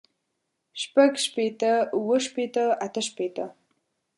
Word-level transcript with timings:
شپږ 0.81 1.11
شپېته 1.25 1.73
اووه 1.95 2.17
شپېته 2.25 2.65
اتۀ 2.85 3.01
شپېته 3.07 3.45